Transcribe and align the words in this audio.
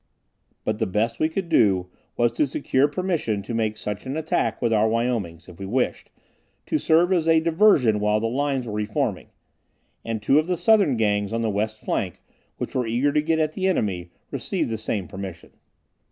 But 0.65 0.79
the 0.79 0.87
best 0.87 1.19
we 1.19 1.29
could 1.29 1.47
do 1.47 1.91
was 2.17 2.31
to 2.31 2.47
secure 2.47 2.87
permission 2.87 3.43
to 3.43 3.53
make 3.53 3.77
such 3.77 4.07
an 4.07 4.17
attack 4.17 4.59
with 4.59 4.73
our 4.73 4.89
Wyomings, 4.89 5.47
if 5.47 5.59
we 5.59 5.67
wished, 5.67 6.09
to 6.65 6.79
serve 6.79 7.13
as 7.13 7.27
a 7.27 7.39
diversion 7.39 7.99
while 7.99 8.19
the 8.19 8.25
lines 8.25 8.65
were 8.65 8.73
reforming. 8.73 9.27
And 10.03 10.19
two 10.19 10.39
of 10.39 10.47
the 10.47 10.57
southern 10.57 10.97
Gangs 10.97 11.31
on 11.33 11.43
the 11.43 11.51
west 11.51 11.79
flank, 11.81 12.19
which 12.57 12.73
were 12.73 12.87
eager 12.87 13.13
to 13.13 13.21
get 13.21 13.37
at 13.37 13.51
the 13.51 13.67
enemy, 13.67 14.09
received 14.31 14.71
the 14.71 14.77
same 14.79 15.07
permission. 15.07 15.51